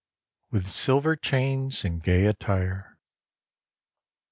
[0.49, 2.97] WITH SILVER CHAINS AND GAY ATTIRE.